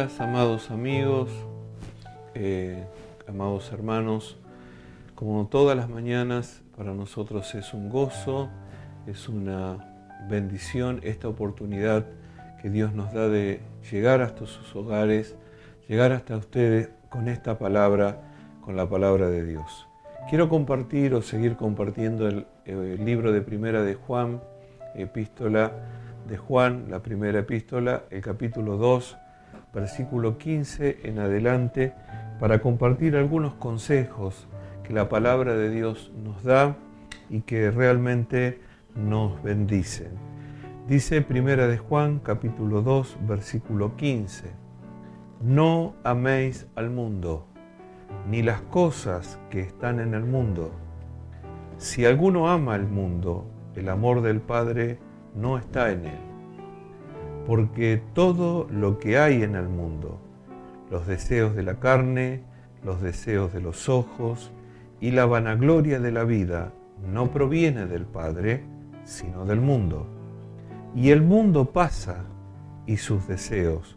amados 0.00 0.70
amigos, 0.70 1.28
eh, 2.34 2.86
amados 3.28 3.70
hermanos. 3.70 4.38
Como 5.14 5.46
todas 5.48 5.76
las 5.76 5.90
mañanas, 5.90 6.62
para 6.74 6.94
nosotros 6.94 7.54
es 7.54 7.74
un 7.74 7.90
gozo, 7.90 8.48
es 9.06 9.28
una 9.28 9.76
bendición 10.30 11.00
esta 11.02 11.28
oportunidad 11.28 12.06
que 12.62 12.70
Dios 12.70 12.94
nos 12.94 13.12
da 13.12 13.28
de 13.28 13.60
llegar 13.90 14.22
hasta 14.22 14.46
sus 14.46 14.74
hogares, 14.74 15.36
llegar 15.86 16.12
hasta 16.12 16.34
ustedes 16.38 16.88
con 17.10 17.28
esta 17.28 17.58
palabra, 17.58 18.22
con 18.64 18.76
la 18.76 18.88
palabra 18.88 19.28
de 19.28 19.44
Dios. 19.44 19.86
Quiero 20.30 20.48
compartir 20.48 21.12
o 21.12 21.20
seguir 21.20 21.56
compartiendo 21.56 22.26
el, 22.26 22.46
el 22.64 23.04
libro 23.04 23.32
de 23.32 23.42
Primera 23.42 23.82
de 23.82 23.96
Juan, 23.96 24.40
epístola 24.94 25.72
de 26.26 26.38
Juan, 26.38 26.86
la 26.88 27.02
primera 27.02 27.40
epístola, 27.40 28.04
el 28.08 28.22
capítulo 28.22 28.78
2, 28.78 29.18
versículo 29.72 30.38
15 30.38 31.00
en 31.04 31.18
adelante, 31.18 31.92
para 32.38 32.60
compartir 32.60 33.16
algunos 33.16 33.54
consejos 33.54 34.48
que 34.82 34.92
la 34.92 35.08
palabra 35.08 35.54
de 35.54 35.70
Dios 35.70 36.12
nos 36.24 36.42
da 36.42 36.76
y 37.28 37.42
que 37.42 37.70
realmente 37.70 38.60
nos 38.94 39.42
bendicen. 39.42 40.12
Dice 40.88 41.22
Primera 41.22 41.68
de 41.68 41.78
Juan, 41.78 42.18
capítulo 42.18 42.82
2, 42.82 43.18
versículo 43.28 43.96
15, 43.96 44.50
No 45.40 45.94
améis 46.02 46.66
al 46.74 46.90
mundo, 46.90 47.46
ni 48.28 48.42
las 48.42 48.62
cosas 48.62 49.38
que 49.50 49.60
están 49.60 50.00
en 50.00 50.14
el 50.14 50.24
mundo. 50.24 50.72
Si 51.76 52.04
alguno 52.04 52.48
ama 52.48 52.74
al 52.74 52.88
mundo, 52.88 53.46
el 53.76 53.88
amor 53.88 54.22
del 54.22 54.40
Padre 54.40 54.98
no 55.36 55.58
está 55.58 55.92
en 55.92 56.06
él. 56.06 56.29
Porque 57.46 58.02
todo 58.14 58.66
lo 58.70 58.98
que 58.98 59.18
hay 59.18 59.42
en 59.42 59.54
el 59.54 59.68
mundo, 59.68 60.20
los 60.90 61.06
deseos 61.06 61.54
de 61.54 61.62
la 61.62 61.80
carne, 61.80 62.42
los 62.84 63.00
deseos 63.00 63.52
de 63.52 63.60
los 63.60 63.88
ojos 63.88 64.52
y 65.00 65.10
la 65.10 65.26
vanagloria 65.26 66.00
de 66.00 66.12
la 66.12 66.24
vida, 66.24 66.72
no 67.12 67.30
proviene 67.30 67.86
del 67.86 68.04
Padre, 68.04 68.64
sino 69.04 69.44
del 69.46 69.60
mundo. 69.60 70.06
Y 70.94 71.10
el 71.10 71.22
mundo 71.22 71.72
pasa 71.72 72.24
y 72.86 72.96
sus 72.96 73.26
deseos, 73.26 73.96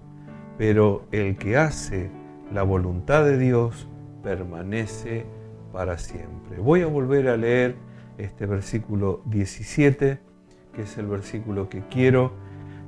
pero 0.58 1.06
el 1.12 1.36
que 1.36 1.58
hace 1.58 2.10
la 2.54 2.64
voluntad 2.64 3.26
de 3.26 3.38
Dios 3.38 3.88
permanece 4.24 5.26
para 5.72 5.98
siempre. 5.98 6.58
Voy 6.60 6.82
a 6.82 6.88
volver 6.88 7.28
a 7.28 7.38
leer 7.38 7.76
este 8.18 8.46
versículo 8.46 9.22
17 9.26 10.34
que 10.74 10.82
es 10.82 10.98
el 10.98 11.08
versículo 11.08 11.70
que 11.70 11.82
quiero 11.88 12.34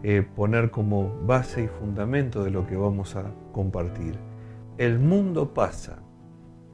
eh, 0.07 0.21
poner 0.21 0.69
como 0.69 1.19
base 1.25 1.63
y 1.63 1.67
fundamento 1.67 2.43
de 2.43 2.51
lo 2.51 2.67
que 2.67 2.75
vamos 2.75 3.15
a 3.15 3.31
compartir. 3.51 4.19
El 4.77 4.99
mundo 4.99 5.55
pasa 5.55 5.97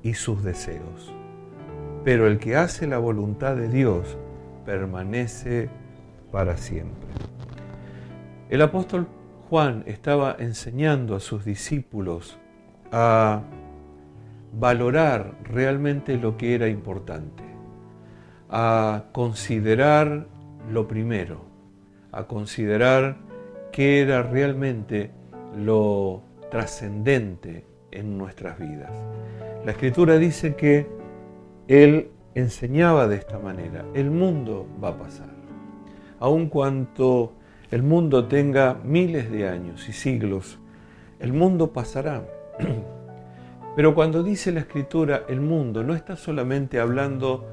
y 0.04 0.16
sus 0.16 0.44
deseos, 0.44 1.14
pero 2.04 2.28
el 2.28 2.40
que 2.40 2.58
hace 2.58 2.88
la 2.88 2.98
voluntad 2.98 3.56
de 3.56 3.70
Dios 3.70 4.18
permanece 4.66 5.70
para 6.30 6.58
siempre. 6.58 7.08
El 8.50 8.62
apóstol 8.64 9.08
Juan 9.50 9.86
estaba 9.86 10.36
enseñando 10.38 11.16
a 11.16 11.22
sus 11.22 11.45
discípulos 11.45 12.38
a 12.92 13.44
valorar 14.60 15.38
realmente 15.45 16.18
lo 16.18 16.36
que 16.36 16.54
era 16.54 16.68
importante, 16.68 17.45
a 18.50 19.06
considerar 19.14 20.28
lo 20.70 20.90
primero, 20.90 21.45
a 22.11 22.26
considerar 22.26 23.30
qué 23.71 24.02
era 24.02 24.23
realmente 24.23 25.11
lo 25.58 26.21
trascendente 26.49 27.65
en 27.92 28.17
nuestras 28.17 28.59
vidas. 28.59 28.92
La 29.65 29.71
escritura 29.71 30.17
dice 30.17 30.55
que 30.55 30.87
Él 31.67 32.11
enseñaba 32.36 33.08
de 33.08 33.17
esta 33.17 33.39
manera, 33.39 33.86
el 33.93 34.11
mundo 34.11 34.67
va 34.81 34.89
a 34.89 34.98
pasar. 34.98 35.30
Aun 36.20 36.48
cuanto 36.48 37.33
el 37.71 37.83
mundo 37.83 38.27
tenga 38.27 38.77
miles 38.83 39.31
de 39.31 39.48
años 39.48 39.87
y 39.89 39.93
siglos, 39.93 40.60
el 41.20 41.33
mundo 41.33 41.71
pasará. 41.71 42.23
Pero 43.76 43.95
cuando 43.95 44.23
dice 44.23 44.52
la 44.52 44.60
escritura 44.61 45.23
el 45.30 45.39
mundo, 45.39 45.83
no 45.83 45.95
está 45.95 46.17
solamente 46.17 46.80
hablando 46.80 47.45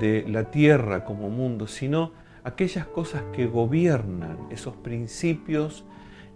de 0.00 0.24
la 0.26 0.44
tierra 0.44 1.04
como 1.04 1.28
mundo, 1.28 1.66
sino 1.66 2.12
aquellas 2.48 2.86
cosas 2.86 3.22
que 3.32 3.46
gobiernan, 3.46 4.38
esos 4.50 4.74
principios 4.76 5.84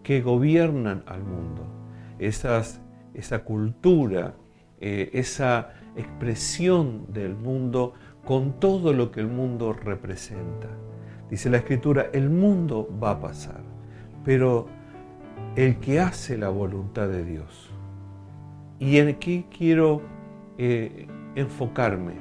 que 0.02 0.20
gobiernan 0.20 1.02
al 1.06 1.24
mundo, 1.24 1.66
esa 2.18 3.44
cultura, 3.44 4.34
eh, 4.80 5.10
esa 5.14 5.70
expresión 5.96 7.06
del 7.12 7.34
mundo 7.34 7.94
con 8.24 8.60
todo 8.60 8.92
lo 8.92 9.10
que 9.10 9.20
el 9.20 9.28
mundo 9.28 9.72
representa. 9.72 10.68
Dice 11.30 11.50
la 11.50 11.58
escritura, 11.58 12.06
el 12.12 12.28
mundo 12.30 12.88
va 13.02 13.12
a 13.12 13.20
pasar, 13.20 13.62
pero 14.24 14.66
el 15.56 15.78
que 15.78 15.98
hace 16.00 16.36
la 16.36 16.50
voluntad 16.50 17.08
de 17.08 17.24
Dios. 17.24 17.70
¿Y 18.78 18.98
en 18.98 19.16
qué 19.16 19.46
quiero 19.56 20.02
eh, 20.58 21.06
enfocarme? 21.36 22.14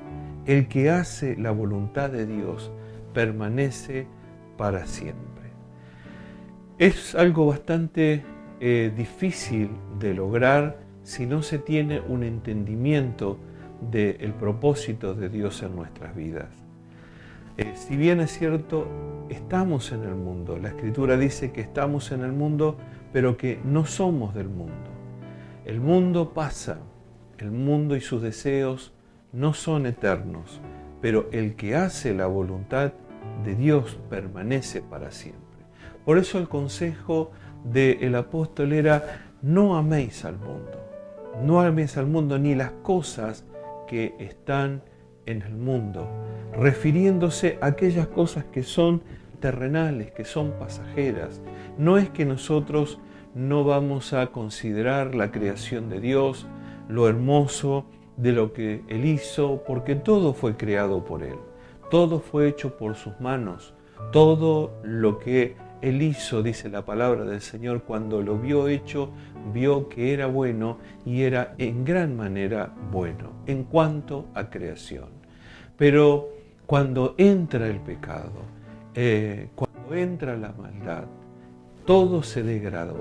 El 0.46 0.68
que 0.68 0.90
hace 0.90 1.36
la 1.36 1.52
voluntad 1.52 2.10
de 2.10 2.26
Dios 2.26 2.72
permanece 3.14 4.08
para 4.58 4.86
siempre. 4.88 5.52
Es 6.78 7.16
algo 7.16 7.46
bastante 7.48 8.24
eh, 8.60 8.92
difícil 8.96 9.70
de 10.00 10.14
lograr 10.14 10.80
si 11.04 11.26
no 11.26 11.42
se 11.42 11.60
tiene 11.60 12.00
un 12.00 12.24
entendimiento 12.24 13.38
del 13.90 14.34
propósito 14.34 15.16
de 15.16 15.30
Dios 15.30 15.64
en 15.64 15.76
nuestras 15.76 16.16
vidas. 16.16 16.50
Eh, 17.58 17.74
si 17.76 17.98
bien 17.98 18.20
es 18.20 18.32
cierto, 18.32 18.88
estamos 19.30 19.92
en 19.92 20.04
el 20.04 20.16
mundo, 20.16 20.58
la 20.58 20.70
escritura 20.70 21.18
dice 21.18 21.52
que 21.52 21.62
estamos 21.62 22.12
en 22.12 22.22
el 22.22 22.32
mundo, 22.32 22.78
pero 23.12 23.38
que 23.38 23.60
no 23.64 23.86
somos 23.86 24.34
del 24.34 24.50
mundo. 24.50 24.74
El 25.66 25.80
mundo 25.82 26.34
pasa, 26.34 26.80
el 27.38 27.52
mundo 27.52 27.96
y 27.96 28.02
sus 28.02 28.22
deseos 28.22 28.94
no 29.34 29.54
son 29.54 29.86
eternos, 29.86 30.62
pero 31.02 31.28
el 31.32 31.56
que 31.56 31.76
hace 31.76 32.14
la 32.14 32.28
voluntad 32.28 32.94
de 33.44 33.56
Dios 33.56 34.00
permanece 34.10 34.82
para 34.82 35.12
siempre. 35.12 35.42
Por 36.06 36.18
eso 36.18 36.40
el 36.40 36.48
consejo 36.48 37.32
del 37.64 38.16
apóstol 38.16 38.74
era, 38.74 39.22
no 39.42 39.78
améis 39.78 40.26
al 40.26 40.38
mundo, 40.38 40.84
no 41.44 41.62
améis 41.62 41.98
al 41.98 42.08
mundo 42.08 42.40
ni 42.40 42.56
las 42.56 42.72
cosas 42.84 43.46
que 43.88 44.16
están 44.20 44.84
en 45.26 45.42
el 45.42 45.56
mundo, 45.56 46.10
refiriéndose 46.54 47.58
a 47.62 47.68
aquellas 47.68 48.08
cosas 48.08 48.46
que 48.46 48.64
son 48.64 49.04
terrenales, 49.40 50.12
que 50.12 50.26
son 50.26 50.52
pasajeras. 50.52 51.42
No 51.78 51.98
es 51.98 52.10
que 52.10 52.26
nosotros 52.26 53.00
no 53.36 53.64
vamos 53.64 54.14
a 54.14 54.28
considerar 54.28 55.16
la 55.16 55.32
creación 55.32 55.90
de 55.90 56.00
Dios, 56.00 56.48
lo 56.88 57.08
hermoso 57.08 57.86
de 58.22 58.32
lo 58.32 58.54
que 58.54 58.84
Él 58.88 59.06
hizo, 59.06 59.64
porque 59.66 59.96
todo 59.96 60.34
fue 60.34 60.56
creado 60.56 61.04
por 61.04 61.24
Él. 61.24 61.38
Todo 61.90 62.20
fue 62.20 62.48
hecho 62.48 62.78
por 62.78 62.96
sus 62.96 63.20
manos. 63.20 63.74
Todo 64.12 64.72
lo 64.84 65.18
que 65.18 65.56
Él 65.82 66.02
hizo, 66.04 66.44
dice 66.44 66.70
la 66.70 66.86
palabra 66.86 67.26
del 67.26 67.42
Señor, 67.42 67.82
cuando 67.82 68.22
lo 68.22 68.38
vio 68.38 68.68
hecho, 68.68 69.10
vio 69.54 69.90
que 69.90 70.14
era 70.14 70.28
bueno 70.28 70.78
y 71.04 71.24
era 71.24 71.56
en 71.58 71.84
gran 71.84 72.16
manera 72.16 72.72
bueno 72.92 73.32
en 73.48 73.64
cuanto 73.64 74.28
a 74.36 74.50
creación. 74.50 75.10
Pero 75.76 76.30
cuando 76.68 77.16
entra 77.18 77.68
el 77.68 77.80
pecado, 77.80 78.44
eh, 78.94 79.50
cuando 79.56 79.96
entra 79.96 80.38
la 80.38 80.52
maldad, 80.52 81.06
todo 81.86 82.22
se 82.22 82.44
degradó 82.44 83.00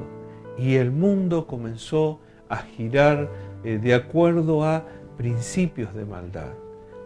y 0.56 0.76
el 0.76 0.90
mundo 0.90 1.46
comenzó 1.46 2.20
a 2.48 2.58
girar 2.58 3.28
eh, 3.62 3.78
de 3.78 3.94
acuerdo 3.94 4.64
a 4.64 4.84
principios 5.20 5.92
de 5.92 6.06
maldad, 6.06 6.54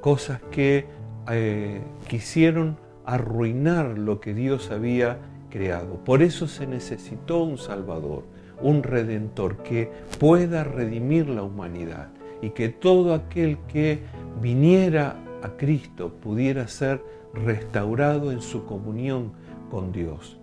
cosas 0.01 0.41
que 0.53 0.87
eh, 1.33 1.83
quisieron 2.07 2.77
arruinar 3.05 3.99
lo 3.99 4.21
que 4.21 4.35
Dios 4.35 4.71
había 4.71 5.19
creado. 5.51 5.97
Por 6.05 6.23
eso 6.23 6.47
se 6.47 6.69
necesitó 6.69 7.43
un 7.43 7.59
Salvador, 7.59 8.23
un 8.63 8.85
Redentor 8.85 9.65
que 9.65 9.91
pueda 10.21 10.63
redimir 10.63 11.29
la 11.29 11.43
humanidad 11.43 12.11
y 12.41 12.51
que 12.51 12.69
todo 12.69 13.15
aquel 13.15 13.59
que 13.67 13.99
viniera 14.41 15.17
a 15.43 15.49
Cristo 15.57 16.13
pudiera 16.23 16.69
ser 16.69 17.03
restaurado 17.33 18.31
en 18.31 18.43
su 18.43 18.65
comunión 18.65 19.33
con 19.73 19.91
Dios. 19.91 20.39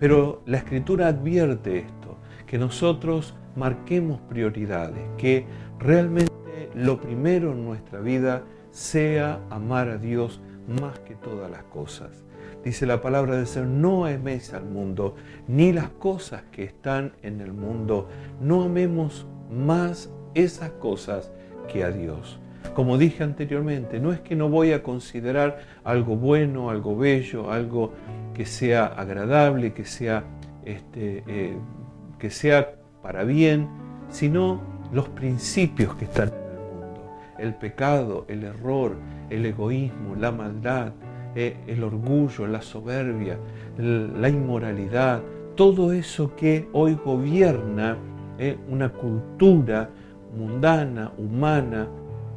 Pero 0.00 0.42
la 0.44 0.56
Escritura 0.56 1.06
advierte 1.06 1.78
esto, 1.78 2.16
que 2.48 2.58
nosotros 2.58 3.36
marquemos 3.54 4.18
prioridades, 4.22 5.04
que 5.16 5.46
realmente 5.78 6.32
lo 6.74 7.00
primero 7.00 7.52
en 7.52 7.64
nuestra 7.64 8.00
vida 8.00 8.42
sea 8.70 9.40
amar 9.50 9.88
a 9.88 9.98
Dios 9.98 10.40
más 10.66 10.98
que 11.00 11.14
todas 11.14 11.50
las 11.50 11.64
cosas. 11.64 12.24
dice 12.64 12.86
la 12.86 13.00
palabra 13.00 13.36
del 13.36 13.46
Señor, 13.46 13.68
no 13.68 14.06
améis 14.06 14.54
al 14.54 14.64
mundo, 14.64 15.16
ni 15.48 15.72
las 15.72 15.90
cosas 15.90 16.44
que 16.52 16.62
están 16.64 17.12
en 17.22 17.40
el 17.40 17.52
mundo. 17.52 18.08
No 18.40 18.62
amemos 18.62 19.26
más 19.50 20.10
esas 20.34 20.70
cosas 20.70 21.32
que 21.68 21.82
a 21.82 21.90
Dios. 21.90 22.38
Como 22.74 22.96
dije 22.96 23.24
anteriormente, 23.24 23.98
no 23.98 24.12
es 24.12 24.20
que 24.20 24.36
no 24.36 24.48
voy 24.48 24.72
a 24.72 24.82
considerar 24.82 25.58
algo 25.84 26.16
bueno, 26.16 26.70
algo 26.70 26.96
bello, 26.96 27.50
algo 27.50 27.92
que 28.32 28.46
sea 28.46 28.86
agradable, 28.86 29.74
que 29.74 29.84
sea, 29.84 30.24
este, 30.64 31.24
eh, 31.26 31.56
que 32.18 32.30
sea 32.30 32.76
para 33.02 33.24
bien, 33.24 33.68
sino 34.08 34.60
los 34.92 35.08
principios 35.08 35.94
que 35.96 36.04
están 36.04 36.41
el 37.42 37.54
pecado, 37.54 38.24
el 38.28 38.44
error, 38.44 38.96
el 39.28 39.44
egoísmo, 39.44 40.14
la 40.14 40.30
maldad, 40.30 40.92
eh, 41.34 41.56
el 41.66 41.82
orgullo, 41.82 42.46
la 42.46 42.62
soberbia, 42.62 43.38
la 43.76 44.28
inmoralidad, 44.28 45.22
todo 45.56 45.92
eso 45.92 46.34
que 46.36 46.68
hoy 46.72 46.98
gobierna 47.04 47.96
eh, 48.38 48.58
una 48.68 48.90
cultura 48.92 49.90
mundana, 50.36 51.12
humana, 51.18 51.88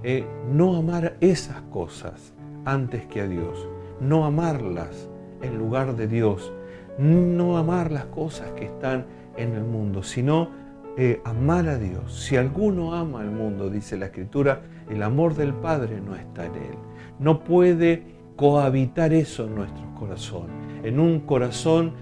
eh, 0.03 0.25
no 0.51 0.75
amar 0.75 1.17
esas 1.21 1.61
cosas 1.63 2.33
antes 2.65 3.05
que 3.05 3.21
a 3.21 3.27
Dios, 3.27 3.67
no 4.01 4.25
amarlas 4.25 5.09
en 5.41 5.57
lugar 5.57 5.95
de 5.95 6.07
Dios, 6.07 6.51
no 6.97 7.57
amar 7.57 7.91
las 7.91 8.05
cosas 8.05 8.51
que 8.51 8.65
están 8.65 9.05
en 9.37 9.53
el 9.53 9.63
mundo, 9.63 10.03
sino 10.03 10.49
eh, 10.97 11.21
amar 11.25 11.67
a 11.67 11.77
Dios. 11.77 12.13
Si 12.13 12.37
alguno 12.37 12.93
ama 12.93 13.21
al 13.21 13.31
mundo, 13.31 13.69
dice 13.69 13.97
la 13.97 14.05
Escritura, 14.07 14.61
el 14.89 15.03
amor 15.03 15.35
del 15.35 15.53
Padre 15.53 15.99
no 16.01 16.15
está 16.15 16.45
en 16.45 16.55
él. 16.55 16.75
No 17.19 17.43
puede 17.43 18.03
cohabitar 18.35 19.13
eso 19.13 19.45
en 19.45 19.55
nuestro 19.55 19.83
corazón. 19.95 20.47
En 20.83 20.99
un 20.99 21.19
corazón, 21.21 21.93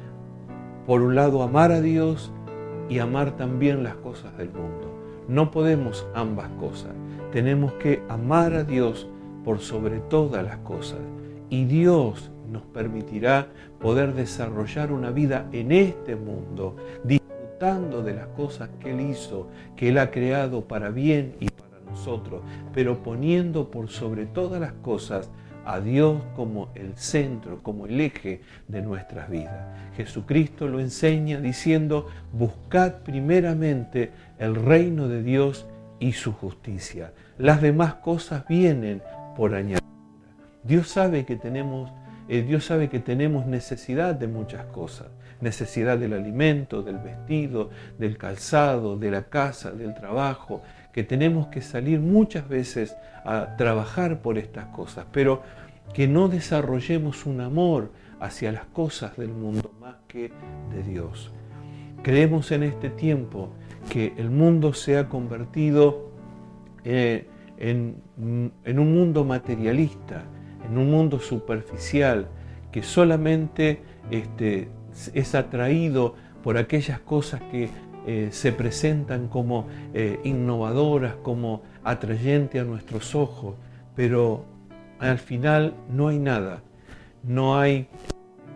por 0.86 1.02
un 1.02 1.16
lado, 1.16 1.42
amar 1.44 1.72
a 1.72 1.82
Dios 1.82 2.32
y 2.90 3.00
amar 3.00 3.36
también 3.36 3.84
las 3.84 3.96
cosas 3.96 4.38
del 4.38 4.50
mundo. 4.50 4.94
No 5.28 5.52
podemos 5.52 6.06
ambas 6.14 6.50
cosas. 6.60 6.92
Tenemos 7.32 7.74
que 7.74 8.04
amar 8.10 8.54
a 8.54 8.64
Dios 8.64 9.08
por 9.44 9.60
sobre 9.60 10.00
todas 10.02 10.44
las 10.44 10.58
cosas. 10.58 11.00
Y 11.50 11.66
Dios 11.66 12.32
nos 12.52 12.64
permitirá 12.64 13.48
poder 13.80 14.14
desarrollar 14.14 14.92
una 14.92 15.12
vida 15.12 15.48
en 15.52 15.72
este 15.72 16.16
mundo, 16.16 16.76
de 17.64 18.14
las 18.14 18.28
cosas 18.28 18.70
que 18.82 18.92
Él 18.92 19.00
hizo, 19.00 19.48
que 19.78 19.88
Él 19.88 19.98
ha 19.98 20.12
creado 20.12 20.68
para 20.68 20.90
bien 20.90 21.38
y 21.40 21.48
para 21.48 21.80
nosotros, 21.90 22.42
pero 22.74 23.02
poniendo 23.02 23.72
por 23.72 23.88
sobre 23.88 24.26
todas 24.26 24.60
las 24.60 24.74
cosas 24.74 25.30
a 25.64 25.80
Dios 25.80 26.22
como 26.36 26.74
el 26.76 26.98
centro, 26.98 27.64
como 27.64 27.86
el 27.86 28.02
eje 28.02 28.42
de 28.68 28.82
nuestras 28.82 29.30
vidas. 29.30 29.66
Jesucristo 29.96 30.68
lo 30.68 30.82
enseña 30.82 31.40
diciendo, 31.40 32.08
buscad 32.34 32.96
primeramente 32.96 34.12
el 34.40 34.56
reino 34.56 35.08
de 35.08 35.24
Dios 35.24 35.66
y 36.02 36.12
su 36.12 36.34
justicia. 36.34 37.14
Las 37.38 37.62
demás 37.62 37.94
cosas 37.94 38.46
vienen 38.46 39.02
por 39.38 39.56
añadidura. 39.56 39.80
Dios 40.66 40.90
sabe 40.90 41.24
que 41.24 41.38
tenemos 41.38 41.94
eh, 42.30 42.42
Dios 42.42 42.66
sabe 42.66 42.90
que 42.90 43.00
tenemos 43.00 43.46
necesidad 43.46 44.16
de 44.16 44.28
muchas 44.28 44.66
cosas, 44.66 45.08
necesidad 45.42 45.98
del 45.98 46.14
alimento, 46.14 46.82
del 46.82 46.98
vestido, 46.98 47.70
del 47.98 48.18
calzado, 48.18 48.98
de 48.98 49.12
la 49.12 49.24
casa, 49.24 49.72
del 49.72 49.94
trabajo, 49.94 50.62
que 50.92 51.04
tenemos 51.04 51.48
que 51.48 51.62
salir 51.62 52.00
muchas 52.00 52.48
veces 52.48 52.96
a 53.26 53.56
trabajar 53.58 54.22
por 54.22 54.38
estas 54.38 54.66
cosas, 54.68 55.06
pero 55.12 55.42
que 55.94 56.08
no 56.08 56.28
desarrollemos 56.28 57.26
un 57.26 57.42
amor 57.42 57.92
hacia 58.20 58.52
las 58.52 58.66
cosas 58.66 59.18
del 59.18 59.30
mundo 59.30 59.74
más 59.82 59.96
que 60.08 60.32
de 60.72 60.84
Dios. 60.84 61.32
Creemos 62.04 62.52
en 62.52 62.64
este 62.64 62.90
tiempo 62.90 63.50
que 63.90 64.14
el 64.18 64.30
mundo 64.30 64.74
se 64.74 64.98
ha 64.98 65.10
convertido 65.10 66.12
eh, 66.84 67.28
en, 67.58 68.02
un 68.18 68.94
mundo 68.94 69.24
materialista, 69.24 70.24
en 70.66 70.78
un 70.78 70.90
mundo 70.92 71.20
superficial, 71.20 72.28
que 72.72 72.84
solamente 72.84 73.82
este, 74.12 74.70
es 75.14 75.36
atraído 75.36 76.16
por 76.44 76.58
aquellas 76.58 77.00
cosas 77.00 77.42
que 77.52 77.70
eh, 78.06 78.30
se 78.32 78.52
presentan 78.52 79.28
como 79.28 79.68
eh, 79.94 80.20
innovadoras, 80.24 81.16
como 81.16 81.62
atrayentes 81.84 82.62
a 82.62 82.66
nuestros 82.66 83.16
ojos, 83.16 83.56
pero 83.96 84.46
al 85.00 85.20
final 85.20 85.74
no 85.90 86.10
hay 86.10 86.20
nada, 86.20 86.62
no 87.24 87.58
hay 87.58 87.88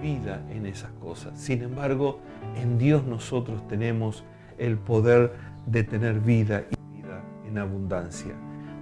vida 0.02 0.42
en 0.52 0.66
esas 0.66 0.92
cosas. 0.94 1.40
Sin 1.40 1.64
embargo, 1.64 2.20
en 2.62 2.78
Dios 2.78 3.06
nosotros 3.06 3.68
tenemos 3.68 4.24
el 4.58 4.78
poder 4.78 5.34
de 5.66 5.84
tener 5.84 6.20
vida 6.20 6.64
y 6.70 6.98
vida 6.98 7.22
en 7.48 7.58
abundancia. 7.58 8.34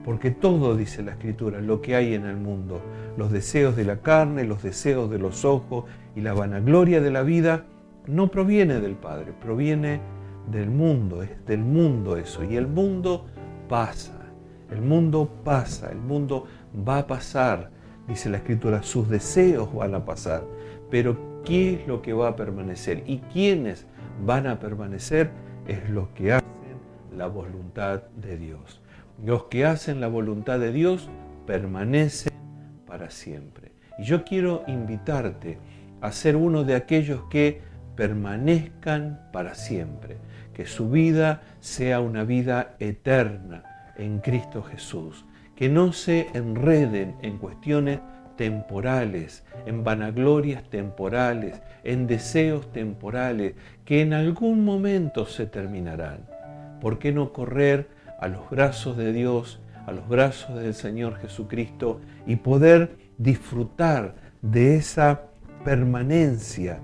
Porque 0.06 0.30
todo, 0.30 0.78
dice 0.78 1.02
la 1.02 1.13
Escritura, 1.13 1.60
lo 1.62 1.81
que 1.81 1.96
hay 1.96 2.13
en 2.13 2.25
el 2.25 2.38
mundo, 2.38 2.80
los 3.18 3.31
deseos 3.31 3.75
de 3.75 3.86
la 3.86 4.02
carne, 4.02 4.44
los 4.44 4.62
deseos 4.62 5.10
de 5.10 5.18
los 5.18 5.46
ojos 5.46 5.86
y 6.16 6.22
la 6.22 6.36
vanagloria 6.36 7.02
de 7.02 7.10
la 7.10 7.24
vida, 7.24 7.66
no 8.06 8.30
proviene 8.30 8.80
del 8.80 8.94
Padre, 8.94 9.34
proviene 9.42 10.00
del 10.52 10.69
mundo, 10.69 11.24
es 11.24 11.44
del 11.48 11.62
mundo 11.62 12.18
eso. 12.18 12.44
Y 12.44 12.56
el 12.56 12.68
mundo 12.68 13.25
pasa, 13.68 14.31
el 14.69 14.84
mundo 14.84 15.28
pasa, 15.44 15.92
el 15.92 15.98
mundo 15.98 16.46
va 16.88 17.00
a 17.00 17.08
pasar, 17.08 17.72
dice 18.08 18.30
la 18.30 18.38
Escritura, 18.38 18.84
sus 18.84 19.10
deseos 19.10 19.74
van 19.74 19.96
a 19.96 20.06
pasar. 20.06 20.44
Pero 20.92 21.42
¿qué 21.44 21.81
es 21.81 21.88
lo 21.88 22.04
que 22.04 22.13
va 22.13 22.28
a 22.28 22.36
permanecer? 22.36 23.01
¿Y 23.08 23.22
quiénes 23.34 23.88
van 24.24 24.46
a 24.46 24.60
permanecer? 24.60 25.31
Es 25.68 25.90
los 25.90 26.10
que 26.10 26.34
hacen 26.34 26.46
la 27.18 27.25
voluntad 27.25 28.04
de 28.16 28.38
Dios. 28.38 28.81
Los 29.23 29.45
que 29.45 29.65
hacen 29.65 30.01
la 30.01 30.07
voluntad 30.07 30.59
de 30.59 30.71
Dios 30.71 31.09
permanecen 31.45 32.33
para 32.85 33.09
siempre. 33.09 33.71
Y 33.97 34.03
yo 34.03 34.23
quiero 34.25 34.63
invitarte 34.67 35.57
a 36.01 36.12
ser 36.12 36.35
uno 36.35 36.63
de 36.63 36.75
aquellos 36.75 37.23
que 37.29 37.62
permanezcan 37.95 39.29
para 39.31 39.56
siempre, 39.56 40.17
que 40.53 40.65
su 40.65 40.89
vida 40.89 41.41
sea 41.62 42.01
una 42.01 42.23
vida 42.23 42.75
eterna 42.79 43.63
en 43.97 44.19
Cristo 44.19 44.63
Jesús, 44.63 45.25
que 45.56 45.69
no 45.69 45.94
se 45.94 46.27
enreden 46.34 47.15
en 47.22 47.38
cuestiones 47.38 48.00
temporales, 48.36 49.45
en 49.65 49.86
vanaglorias 49.86 50.63
temporales, 50.69 51.62
en 51.86 52.05
deseos 52.05 52.72
temporales, 52.74 53.55
que 53.86 54.01
en 54.01 54.13
algún 54.13 54.65
momento 54.65 55.25
se 55.25 55.45
terminarán. 55.45 56.27
¿Por 56.81 57.00
qué 57.00 57.13
no 57.13 57.31
correr 57.31 57.95
a 58.19 58.27
los 58.27 58.50
brazos 58.50 58.98
de 58.98 59.13
Dios, 59.13 59.60
a 59.86 59.91
los 59.91 60.07
brazos 60.07 60.55
del 60.55 60.74
Señor 60.74 61.17
Jesucristo 61.17 62.01
y 62.25 62.38
poder 62.38 62.98
disfrutar 63.17 64.15
de 64.41 64.75
esa 64.75 65.24
permanencia, 65.63 66.79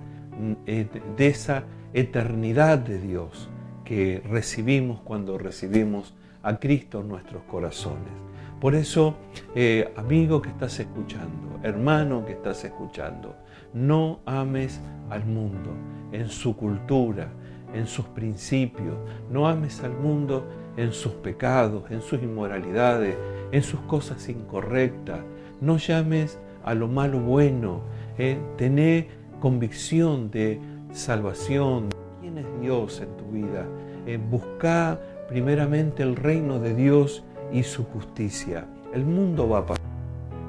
eh, 0.65 0.87
de 1.17 1.27
esa 1.27 1.63
eternidad 1.93 2.77
de 2.79 2.99
Dios 2.99 3.49
que 3.83 4.23
recibimos 4.29 5.01
cuando 5.01 5.37
recibimos 5.37 6.15
a 6.43 6.57
Cristo 6.57 7.01
en 7.01 7.09
nuestros 7.09 7.43
corazones. 7.43 8.11
Por 8.59 8.75
eso, 8.75 9.15
eh, 9.55 9.91
amigo 9.97 10.41
que 10.41 10.49
estás 10.49 10.79
escuchando, 10.79 11.59
hermano 11.63 12.25
que 12.25 12.33
estás 12.33 12.63
escuchando, 12.63 13.35
no 13.73 14.19
ames 14.25 14.79
al 15.09 15.25
mundo 15.25 15.71
en 16.11 16.29
su 16.29 16.55
cultura, 16.55 17.27
en 17.73 17.87
sus 17.87 18.05
principios, 18.05 18.95
no 19.31 19.47
ames 19.47 19.83
al 19.83 19.93
mundo 19.93 20.45
en 20.77 20.93
sus 20.93 21.13
pecados, 21.13 21.89
en 21.91 22.01
sus 22.01 22.21
inmoralidades, 22.21 23.15
en 23.51 23.63
sus 23.63 23.79
cosas 23.81 24.27
incorrectas. 24.29 25.19
No 25.59 25.77
llames 25.77 26.39
a 26.63 26.73
lo 26.73 26.87
malo 26.87 27.19
bueno. 27.19 27.81
¿eh? 28.17 28.37
Tené 28.57 29.07
convicción 29.39 30.31
de 30.31 30.59
salvación, 30.91 31.89
quién 32.21 32.37
es 32.37 32.45
Dios 32.61 33.01
en 33.01 33.17
tu 33.17 33.25
vida. 33.31 33.65
Eh, 34.05 34.17
busca 34.17 34.99
primeramente 35.29 36.03
el 36.03 36.15
reino 36.15 36.59
de 36.59 36.75
Dios 36.75 37.23
y 37.51 37.63
su 37.63 37.83
justicia. 37.85 38.65
El 38.93 39.05
mundo 39.05 39.47
va 39.47 39.59
a 39.59 39.65
pasar, 39.65 39.85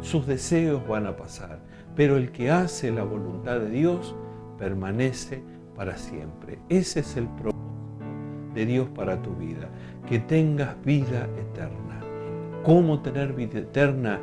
sus 0.00 0.26
deseos 0.26 0.86
van 0.88 1.06
a 1.06 1.16
pasar, 1.16 1.60
pero 1.94 2.16
el 2.16 2.32
que 2.32 2.50
hace 2.50 2.90
la 2.90 3.04
voluntad 3.04 3.60
de 3.60 3.70
Dios 3.70 4.14
permanece 4.58 5.42
para 5.76 5.96
siempre. 5.96 6.58
Ese 6.68 7.00
es 7.00 7.16
el 7.16 7.26
propósito 7.26 7.61
de 8.54 8.66
Dios 8.66 8.88
para 8.94 9.22
tu 9.22 9.34
vida 9.34 9.68
que 10.08 10.18
tengas 10.18 10.74
vida 10.84 11.28
eterna. 11.38 12.00
¿Cómo 12.64 13.00
tener 13.00 13.32
vida 13.32 13.60
eterna? 13.60 14.20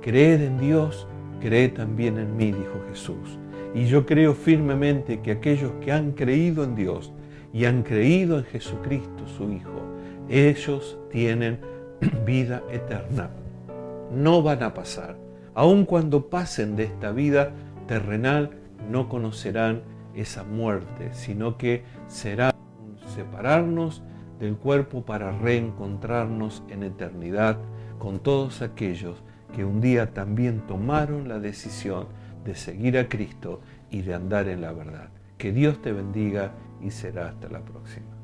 Creed 0.00 0.42
en 0.42 0.58
Dios, 0.58 1.06
cree 1.40 1.68
también 1.68 2.18
en 2.18 2.36
mí, 2.36 2.46
dijo 2.46 2.80
Jesús. 2.88 3.38
Y 3.74 3.86
yo 3.86 4.04
creo 4.06 4.34
firmemente 4.34 5.20
que 5.20 5.32
aquellos 5.32 5.72
que 5.80 5.92
han 5.92 6.12
creído 6.12 6.64
en 6.64 6.74
Dios 6.74 7.12
y 7.52 7.64
han 7.64 7.82
creído 7.82 8.38
en 8.38 8.44
Jesucristo, 8.44 9.26
su 9.26 9.50
Hijo, 9.50 9.82
ellos 10.28 10.98
tienen 11.10 11.58
vida 12.26 12.62
eterna. 12.70 13.30
No 14.12 14.42
van 14.42 14.62
a 14.62 14.74
pasar. 14.74 15.16
Aun 15.54 15.84
cuando 15.84 16.28
pasen 16.28 16.76
de 16.76 16.84
esta 16.84 17.12
vida 17.12 17.52
terrenal, 17.86 18.50
no 18.90 19.08
conocerán 19.08 19.82
esa 20.14 20.44
muerte, 20.44 21.10
sino 21.12 21.56
que 21.56 21.84
será 22.06 22.52
separarnos 23.14 24.02
del 24.40 24.56
cuerpo 24.56 25.04
para 25.04 25.30
reencontrarnos 25.38 26.62
en 26.68 26.82
eternidad 26.82 27.58
con 27.98 28.18
todos 28.18 28.62
aquellos 28.62 29.22
que 29.54 29.64
un 29.64 29.80
día 29.80 30.12
también 30.12 30.66
tomaron 30.66 31.28
la 31.28 31.38
decisión 31.38 32.06
de 32.44 32.54
seguir 32.54 32.98
a 32.98 33.08
Cristo 33.08 33.60
y 33.90 34.02
de 34.02 34.14
andar 34.14 34.48
en 34.48 34.60
la 34.60 34.72
verdad. 34.72 35.10
Que 35.38 35.52
Dios 35.52 35.80
te 35.82 35.92
bendiga 35.92 36.52
y 36.80 36.90
será 36.90 37.28
hasta 37.28 37.48
la 37.48 37.60
próxima. 37.60 38.21